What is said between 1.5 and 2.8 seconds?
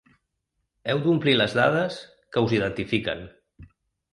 dades que us